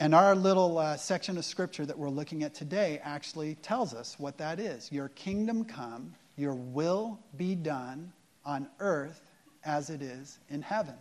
[0.01, 4.17] And our little uh, section of scripture that we're looking at today actually tells us
[4.19, 4.91] what that is.
[4.91, 8.13] Your kingdom come, your will be done
[8.45, 9.31] on earth
[9.65, 10.97] as it is in heaven.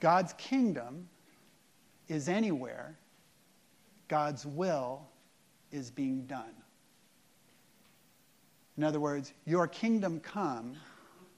[0.00, 1.10] God's kingdom
[2.08, 2.96] is anywhere,
[4.08, 5.02] God's will
[5.70, 6.54] is being done.
[8.76, 10.76] In other words, your kingdom come,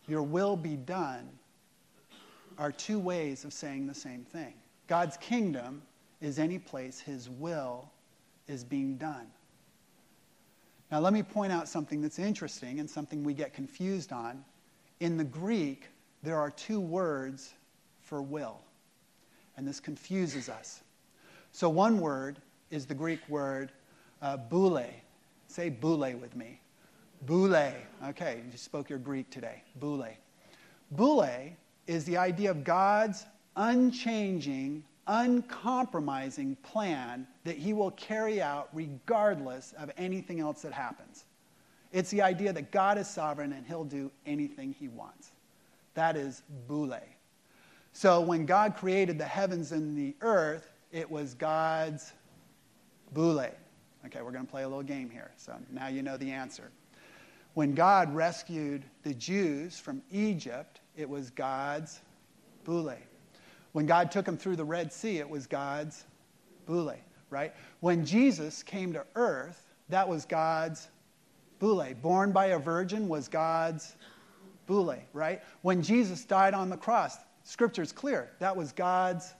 [0.07, 1.29] your will be done
[2.59, 4.55] are two ways of saying the same thing.
[4.89, 5.83] God's kingdom
[6.21, 7.89] is any place his will
[8.49, 9.29] is being done.
[10.91, 14.43] Now, let me point out something that's interesting and something we get confused on.
[15.01, 15.87] In the Greek,
[16.23, 17.55] there are two words
[18.03, 18.59] for will,
[19.57, 20.81] and this confuses us.
[21.53, 23.71] So, one word is the Greek word
[24.23, 24.87] uh, boule.
[25.47, 26.61] Say boule with me.
[27.23, 27.73] Boule.
[28.07, 29.63] Okay, you spoke your Greek today.
[29.77, 30.09] Boule.
[30.93, 33.27] Boule is the idea of God's
[33.57, 41.25] unchanging, uncompromising plan that he will carry out regardless of anything else that happens.
[41.93, 45.33] It's the idea that God is sovereign and he'll do anything he wants.
[45.95, 47.01] That is boule.
[47.93, 52.13] So when God created the heavens and the earth, it was God's
[53.13, 53.49] boule.
[54.07, 55.33] Okay, we're going to play a little game here.
[55.37, 56.71] So now you know the answer.
[57.59, 61.99] When God rescued the Jews from Egypt, it was God's
[62.63, 62.95] boule.
[63.73, 66.05] When God took them through the Red Sea, it was God's
[66.67, 66.95] boule,
[67.31, 67.53] right?
[67.81, 70.87] When Jesus came to earth, that was God's
[71.59, 71.85] boule.
[72.01, 73.97] Born by a virgin was God's
[74.69, 75.43] boule, right?
[75.63, 79.35] When Jesus died on the cross, scripture is clear, that was God's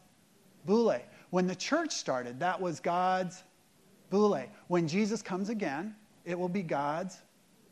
[0.67, 0.99] boule.
[1.31, 3.45] When the church started, that was God's
[4.11, 4.43] boule.
[4.67, 7.19] When Jesus comes again, it will be God's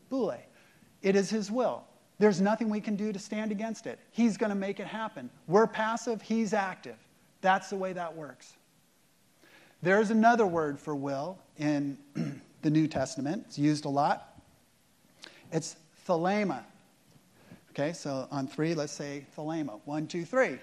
[0.08, 0.36] boule.
[1.02, 1.84] It is his will.
[2.18, 3.98] There's nothing we can do to stand against it.
[4.10, 5.30] He's going to make it happen.
[5.46, 6.96] We're passive, he's active.
[7.42, 8.54] That's the way that works.
[9.82, 11.98] There's another word for will in
[12.62, 13.44] the New Testament.
[13.46, 14.40] It's used a lot.
[15.52, 15.76] It's
[16.08, 16.62] thelema.
[17.70, 19.80] Okay, so on three, let's say thelema.
[19.84, 20.58] One, two, three.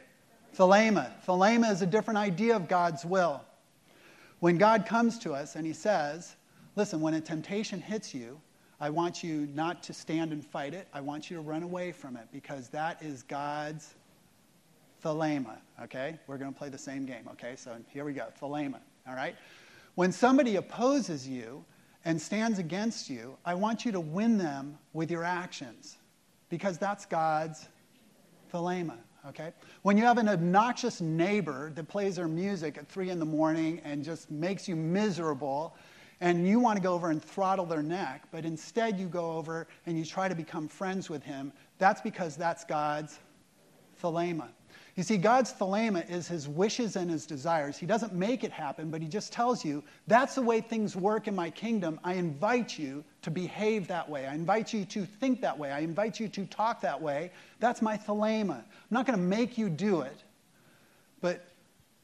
[0.58, 1.12] Thelema.
[1.28, 3.42] Thelema is a different idea of God's will.
[4.40, 6.36] When God comes to us and he says,
[6.76, 8.42] listen, when a temptation hits you,
[8.80, 10.88] I want you not to stand and fight it.
[10.94, 13.94] I want you to run away from it because that is God's
[15.04, 15.58] thelema.
[15.84, 16.20] Okay?
[16.28, 17.28] We're going to play the same game.
[17.32, 17.56] Okay?
[17.56, 18.28] So here we go.
[18.42, 18.80] Thelema.
[19.08, 19.36] All right?
[19.96, 21.64] When somebody opposes you
[22.06, 25.98] and stands against you, I want you to win them with your actions
[26.50, 27.68] because that's God's
[28.52, 28.98] thelema.
[29.30, 29.54] Okay?
[29.84, 33.82] When you have an obnoxious neighbor that plays their music at 3 in the morning
[33.86, 35.76] and just makes you miserable
[36.24, 39.68] and you want to go over and throttle their neck, but instead you go over
[39.86, 43.20] and you try to become friends with him, that's because that's God's
[44.02, 44.48] thelema.
[44.96, 47.78] You see, God's thelema is his wishes and his desires.
[47.78, 51.28] He doesn't make it happen, but he just tells you, that's the way things work
[51.28, 52.00] in my kingdom.
[52.06, 54.26] I invite you to behave that way.
[54.26, 55.74] I invite you to think that way.
[55.74, 57.32] I invite you to talk that way.
[57.60, 58.60] That's my thelema.
[58.60, 60.24] I'm not going to make you do it,
[61.20, 61.46] but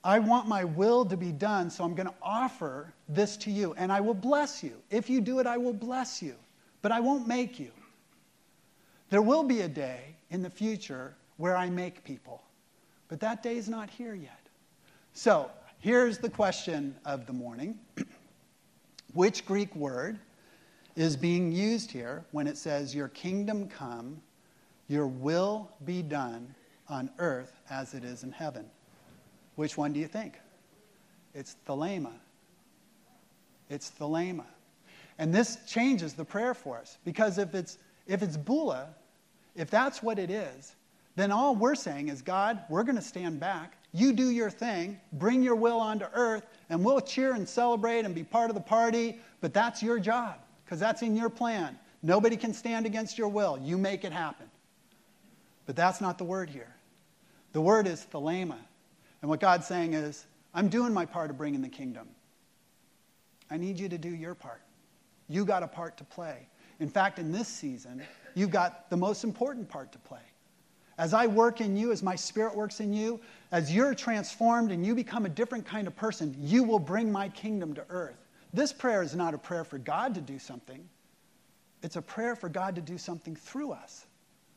[0.03, 3.73] I want my will to be done, so I'm going to offer this to you,
[3.73, 4.77] and I will bless you.
[4.89, 6.35] If you do it, I will bless you,
[6.81, 7.71] but I won't make you.
[9.09, 12.43] There will be a day in the future where I make people,
[13.09, 14.39] but that day is not here yet.
[15.13, 17.77] So here's the question of the morning
[19.13, 20.19] Which Greek word
[20.95, 24.21] is being used here when it says, Your kingdom come,
[24.87, 26.53] your will be done
[26.87, 28.65] on earth as it is in heaven?
[29.59, 30.35] Which one do you think?
[31.35, 32.13] It's thelema.
[33.69, 34.45] It's thelema.
[35.17, 38.87] And this changes the prayer for us because if it's, if it's boule,
[39.57, 40.77] if that's what it is,
[41.17, 43.73] then all we're saying is, God, we're going to stand back.
[43.91, 48.15] You do your thing, bring your will onto earth, and we'll cheer and celebrate and
[48.15, 51.77] be part of the party, but that's your job because that's in your plan.
[52.01, 53.59] Nobody can stand against your will.
[53.61, 54.49] You make it happen.
[55.65, 56.73] But that's not the word here.
[57.51, 58.55] The word is thelema.
[59.21, 62.07] And what God's saying is, I'm doing my part of bringing the kingdom.
[63.51, 64.61] I need you to do your part.
[65.27, 66.47] You got a part to play.
[66.79, 68.01] In fact, in this season,
[68.35, 70.19] you've got the most important part to play.
[70.97, 73.19] As I work in you, as my spirit works in you,
[73.51, 77.29] as you're transformed and you become a different kind of person, you will bring my
[77.29, 78.17] kingdom to earth.
[78.53, 80.87] This prayer is not a prayer for God to do something.
[81.83, 84.05] It's a prayer for God to do something through us.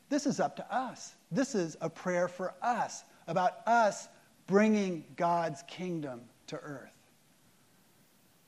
[0.09, 1.13] This is up to us.
[1.31, 4.07] This is a prayer for us about us
[4.47, 6.89] bringing God's kingdom to earth.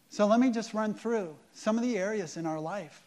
[0.10, 3.04] So let me just run through some of the areas in our life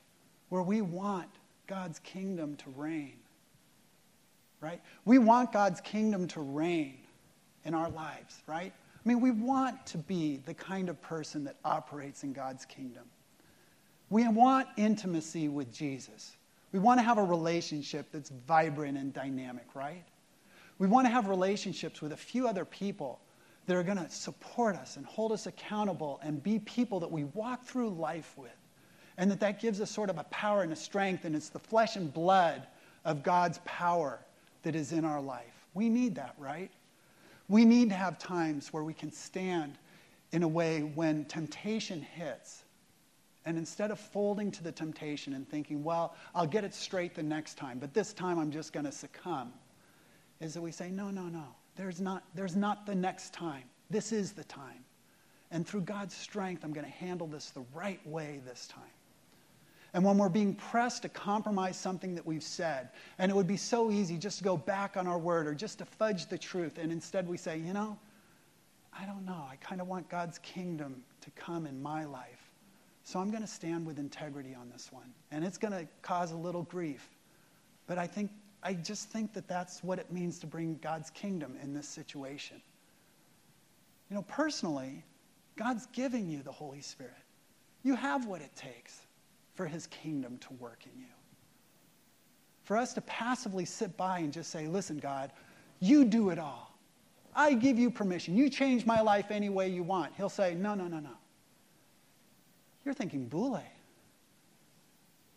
[0.48, 1.29] where we want
[1.66, 3.18] God's kingdom to reign.
[4.61, 4.81] Right?
[5.05, 6.98] We want God's kingdom to reign
[7.64, 8.72] in our lives, right?
[8.74, 13.05] I mean, we want to be the kind of person that operates in God's kingdom.
[14.11, 16.37] We want intimacy with Jesus.
[16.72, 20.05] We want to have a relationship that's vibrant and dynamic, right?
[20.79, 23.21] We want to have relationships with a few other people
[23.67, 27.25] that are going to support us and hold us accountable and be people that we
[27.25, 28.51] walk through life with.
[29.19, 31.59] And that that gives us sort of a power and a strength, and it's the
[31.59, 32.67] flesh and blood
[33.05, 34.21] of God's power
[34.62, 35.67] that is in our life.
[35.75, 36.71] We need that, right?
[37.49, 39.77] We need to have times where we can stand
[40.33, 42.64] in a way when temptation hits.
[43.45, 47.23] And instead of folding to the temptation and thinking, well, I'll get it straight the
[47.23, 49.53] next time, but this time I'm just going to succumb,
[50.40, 51.44] is that we say, no, no, no.
[51.77, 53.64] There's not, there's not the next time.
[53.90, 54.85] This is the time.
[55.51, 58.83] And through God's strength, I'm going to handle this the right way this time.
[59.94, 63.57] And when we're being pressed to compromise something that we've said, and it would be
[63.57, 66.77] so easy just to go back on our word or just to fudge the truth,
[66.79, 67.98] and instead we say, you know,
[68.98, 69.44] I don't know.
[69.51, 72.51] I kind of want God's kingdom to come in my life.
[73.05, 75.11] So I'm going to stand with integrity on this one.
[75.31, 77.09] And it's going to cause a little grief.
[77.87, 78.31] But I think
[78.62, 82.61] I just think that that's what it means to bring God's kingdom in this situation.
[84.11, 85.05] You know, personally,
[85.57, 87.12] God's giving you the Holy Spirit.
[87.83, 89.01] You have what it takes
[89.55, 91.07] for his kingdom to work in you.
[92.64, 95.33] For us to passively sit by and just say, listen, God,
[95.81, 96.75] you do it all.
[97.35, 98.37] I give you permission.
[98.37, 100.12] You change my life any way you want.
[100.16, 101.16] He'll say, no, no, no, no.
[102.85, 103.62] You're thinking Boule.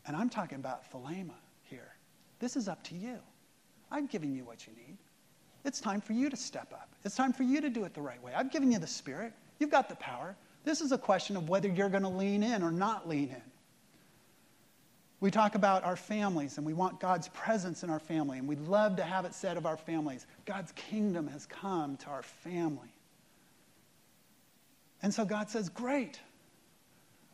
[0.07, 1.35] And I'm talking about Thelema.
[2.41, 3.19] This is up to you.
[3.91, 4.97] I'm giving you what you need.
[5.63, 6.89] It's time for you to step up.
[7.05, 8.33] It's time for you to do it the right way.
[8.35, 9.31] I've given you the Spirit.
[9.59, 10.35] You've got the power.
[10.63, 13.41] This is a question of whether you're going to lean in or not lean in.
[15.19, 18.67] We talk about our families and we want God's presence in our family, and we'd
[18.67, 22.91] love to have it said of our families God's kingdom has come to our family.
[25.03, 26.19] And so God says, Great.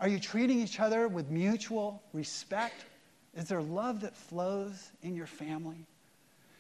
[0.02, 2.86] Are you treating each other with mutual respect
[3.38, 5.86] is there love that flows in your family?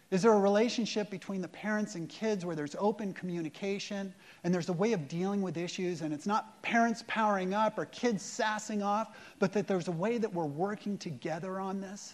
[0.09, 4.13] Is there a relationship between the parents and kids where there's open communication
[4.43, 7.85] and there's a way of dealing with issues and it's not parents powering up or
[7.85, 12.13] kids sassing off, but that there's a way that we're working together on this?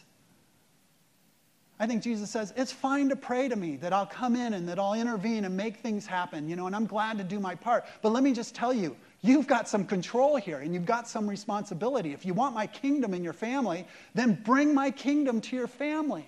[1.79, 4.69] I think Jesus says, it's fine to pray to me that I'll come in and
[4.69, 7.55] that I'll intervene and make things happen, you know, and I'm glad to do my
[7.55, 7.85] part.
[8.01, 11.29] But let me just tell you, You've got some control here and you've got some
[11.29, 12.11] responsibility.
[12.11, 16.27] If you want my kingdom in your family, then bring my kingdom to your family.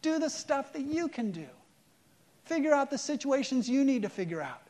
[0.00, 1.46] Do the stuff that you can do.
[2.46, 4.62] Figure out the situations you need to figure out.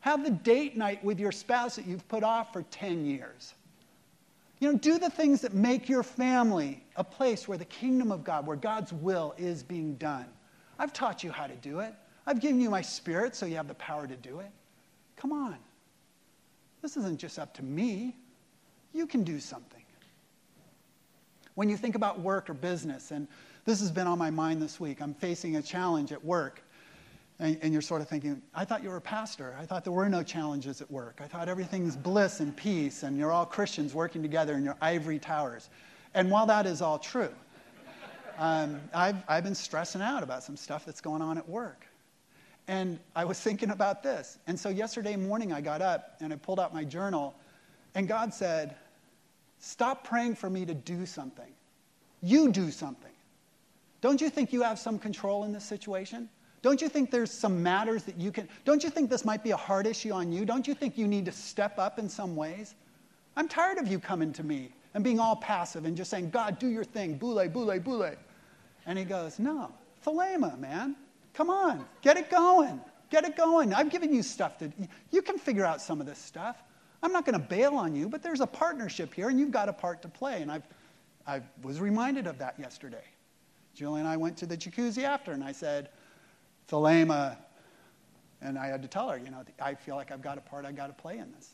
[0.00, 3.54] Have the date night with your spouse that you've put off for 10 years.
[4.60, 8.24] You know, do the things that make your family a place where the kingdom of
[8.24, 10.26] God, where God's will is being done.
[10.78, 11.94] I've taught you how to do it.
[12.26, 14.50] I've given you my spirit so you have the power to do it.
[15.16, 15.56] Come on.
[16.82, 18.16] This isn't just up to me.
[18.92, 19.82] You can do something.
[21.54, 23.28] When you think about work or business, and
[23.64, 26.62] this has been on my mind this week, I'm facing a challenge at work.
[27.38, 29.56] And, and, you're sort of thinking, I thought you were a pastor.
[29.58, 31.20] I thought there were no challenges at work.
[31.20, 35.18] I thought everything's bliss and peace, and you're all Christians working together in your ivory
[35.18, 35.68] towers.
[36.14, 37.32] And while that is all true,
[38.38, 41.86] um, I've, I've been stressing out about some stuff that's going on at work.
[42.66, 44.38] And I was thinking about this.
[44.46, 47.34] And so yesterday morning, I got up and I pulled out my journal,
[47.94, 48.76] and God said,
[49.58, 51.50] Stop praying for me to do something.
[52.22, 53.10] You do something.
[54.02, 56.28] Don't you think you have some control in this situation?
[56.60, 58.48] Don't you think there's some matters that you can?
[58.64, 60.44] Don't you think this might be a hard issue on you?
[60.44, 62.74] Don't you think you need to step up in some ways?
[63.36, 66.58] I'm tired of you coming to me and being all passive and just saying, God,
[66.58, 68.12] do your thing, boule, boule, boule.
[68.86, 69.72] And he goes, No,
[70.04, 70.96] Thelema, man.
[71.34, 72.80] Come on, get it going.
[73.10, 73.74] Get it going.
[73.74, 74.72] I've given you stuff that
[75.10, 76.62] you can figure out some of this stuff.
[77.02, 79.68] I'm not going to bail on you, but there's a partnership here, and you've got
[79.68, 80.40] a part to play.
[80.40, 80.62] And I've,
[81.26, 83.04] I was reminded of that yesterday.
[83.74, 85.90] Julie and I went to the jacuzzi after, and I said,
[86.68, 87.36] Thelema,
[88.40, 90.64] and I had to tell her, you know, I feel like I've got a part
[90.64, 91.50] I've got to play in this.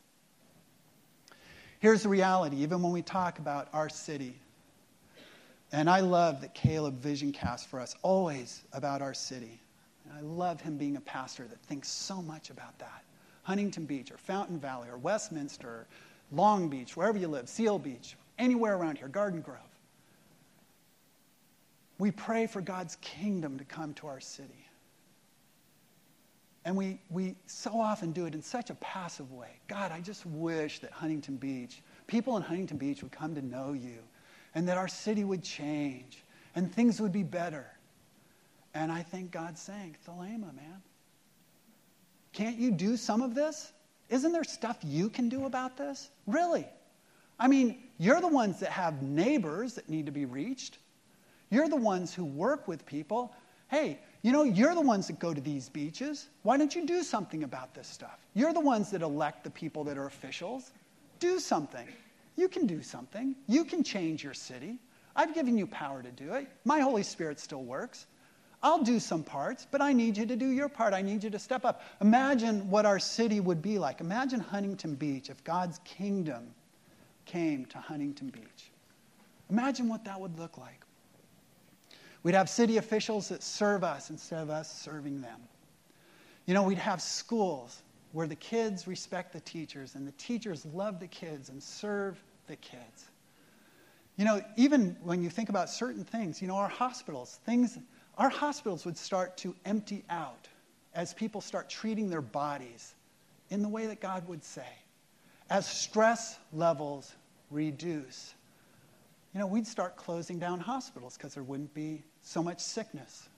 [1.80, 4.38] Here's the reality even when we talk about our city,
[5.72, 9.60] and I love that Caleb vision cast for us always about our city.
[10.04, 13.04] And I love him being a pastor that thinks so much about that.
[13.42, 15.86] Huntington Beach or Fountain Valley or Westminster, or
[16.32, 19.58] Long Beach, wherever you live, Seal Beach, anywhere around here, Garden Grove.
[21.98, 24.66] we pray for God's kingdom to come to our city.
[26.70, 29.58] And we, we so often do it in such a passive way.
[29.66, 33.72] God, I just wish that Huntington Beach, people in Huntington Beach would come to know
[33.72, 33.98] you
[34.54, 36.22] and that our city would change
[36.54, 37.66] and things would be better.
[38.72, 40.80] And I think God's saying, Thelema, man,
[42.32, 43.72] can't you do some of this?
[44.08, 46.10] Isn't there stuff you can do about this?
[46.28, 46.68] Really?
[47.40, 50.78] I mean, you're the ones that have neighbors that need to be reached.
[51.50, 53.34] You're the ones who work with people.
[53.66, 56.28] Hey, you know, you're the ones that go to these beaches.
[56.42, 58.18] Why don't you do something about this stuff?
[58.34, 60.72] You're the ones that elect the people that are officials.
[61.18, 61.86] Do something.
[62.36, 63.34] You can do something.
[63.46, 64.78] You can change your city.
[65.16, 66.48] I've given you power to do it.
[66.64, 68.06] My Holy Spirit still works.
[68.62, 70.92] I'll do some parts, but I need you to do your part.
[70.92, 71.82] I need you to step up.
[72.02, 74.00] Imagine what our city would be like.
[74.00, 76.54] Imagine Huntington Beach if God's kingdom
[77.24, 78.70] came to Huntington Beach.
[79.48, 80.84] Imagine what that would look like.
[82.22, 85.40] We'd have city officials that serve us instead of us serving them.
[86.46, 91.00] You know, we'd have schools where the kids respect the teachers and the teachers love
[91.00, 93.10] the kids and serve the kids.
[94.16, 97.78] You know, even when you think about certain things, you know, our hospitals, things,
[98.18, 100.48] our hospitals would start to empty out
[100.94, 102.94] as people start treating their bodies
[103.48, 104.66] in the way that God would say.
[105.48, 107.14] As stress levels
[107.50, 108.34] reduce,
[109.32, 113.28] you know, we'd start closing down hospitals because there wouldn't be so much sickness.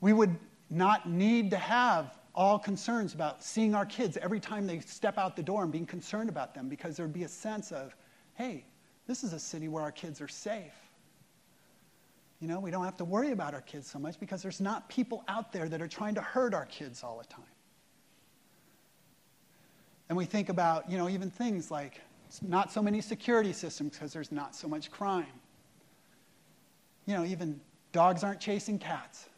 [0.00, 0.36] We would
[0.70, 5.36] not need to have all concerns about seeing our kids every time they step out
[5.36, 7.94] the door and being concerned about them because there'd be a sense of,
[8.34, 8.64] hey,
[9.06, 10.74] this is a city where our kids are safe.
[12.40, 14.88] You know, we don't have to worry about our kids so much because there's not
[14.88, 17.44] people out there that are trying to hurt our kids all the time.
[20.08, 22.00] And we think about, you know, even things like
[22.42, 25.26] not so many security systems because there's not so much crime.
[27.06, 27.60] You know, even
[27.92, 29.28] dogs aren't chasing cats.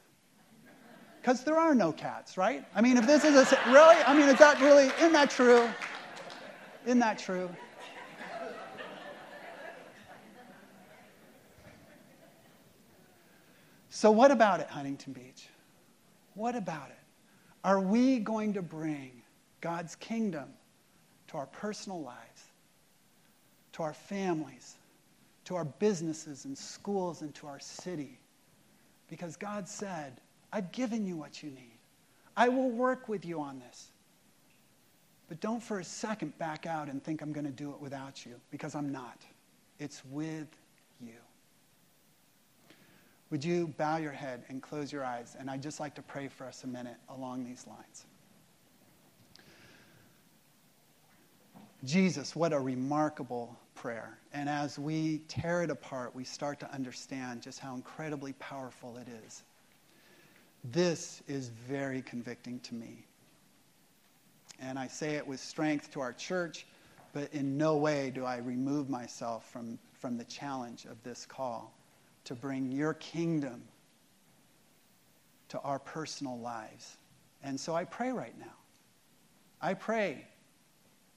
[1.21, 2.65] Because there are no cats, right?
[2.75, 3.59] I mean, if this is a.
[3.67, 3.97] Really?
[4.05, 4.87] I mean, is that really.
[4.99, 5.69] Isn't that true?
[6.87, 7.51] Isn't that true?
[13.91, 15.49] So, what about it, Huntington Beach?
[16.35, 16.95] What about it?
[17.65, 19.23] Are we going to bring
[19.61, 20.49] God's kingdom
[21.29, 22.19] to our personal lives,
[23.79, 24.75] to our families,
[25.45, 28.19] to our businesses and schools, and to our city?
[29.09, 30.21] Because God said,
[30.53, 31.79] I've given you what you need.
[32.37, 33.93] I will work with you on this.
[35.29, 38.27] But don't for a second back out and think I'm going to do it without
[38.27, 39.23] you, because I'm not.
[39.79, 40.49] It's with
[41.01, 41.15] you.
[43.31, 45.37] Would you bow your head and close your eyes?
[45.39, 48.07] And I'd just like to pray for us a minute along these lines.
[51.85, 54.19] Jesus, what a remarkable prayer.
[54.33, 59.07] And as we tear it apart, we start to understand just how incredibly powerful it
[59.27, 59.43] is.
[60.65, 63.05] This is very convicting to me.
[64.61, 66.67] And I say it with strength to our church,
[67.13, 71.73] but in no way do I remove myself from, from the challenge of this call
[72.25, 73.63] to bring your kingdom
[75.51, 76.97] to our personal lives.
[77.45, 78.47] And so I pray right now.
[79.63, 80.27] I pray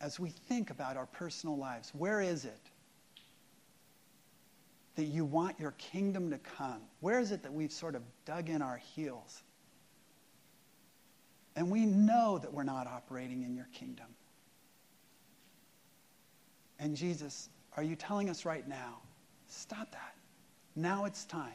[0.01, 2.59] as we think about our personal lives, where is it
[4.95, 6.81] that you want your kingdom to come?
[6.99, 9.43] Where is it that we've sort of dug in our heels?
[11.55, 14.07] And we know that we're not operating in your kingdom.
[16.79, 18.97] And Jesus, are you telling us right now,
[19.47, 20.15] stop that?
[20.75, 21.51] Now it's time.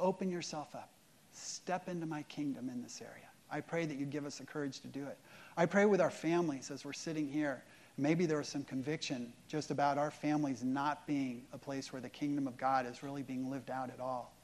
[0.00, 0.90] Open yourself up.
[1.32, 3.28] Step into my kingdom in this area.
[3.50, 5.16] I pray that you give us the courage to do it.
[5.56, 7.62] I pray with our families as we're sitting here
[7.96, 12.08] Maybe there was some conviction just about our families not being a place where the
[12.08, 14.34] kingdom of God is really being lived out at all.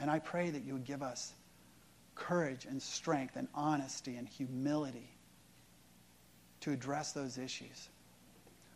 [0.00, 1.32] And I pray that you would give us
[2.14, 5.08] courage and strength and honesty and humility
[6.60, 7.88] to address those issues.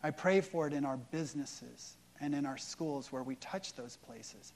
[0.02, 3.96] I pray for it in our businesses and in our schools where we touch those
[3.96, 4.52] places.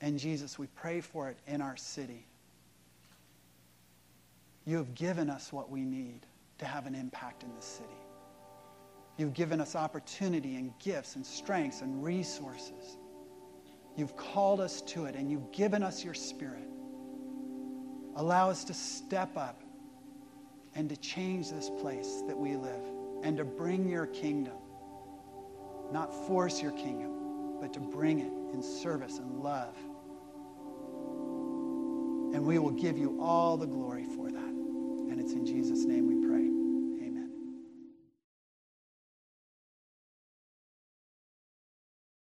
[0.00, 2.26] And Jesus, we pray for it in our city.
[4.66, 6.26] You have given us what we need
[6.60, 7.88] to have an impact in this city.
[9.16, 12.98] You've given us opportunity and gifts and strengths and resources.
[13.96, 16.68] You've called us to it and you've given us your spirit.
[18.16, 19.62] Allow us to step up
[20.74, 22.84] and to change this place that we live
[23.22, 24.56] and to bring your kingdom.
[25.92, 29.76] Not force your kingdom, but to bring it in service and love.
[32.34, 34.40] And we will give you all the glory for that.
[34.40, 36.19] And it's in Jesus' name we.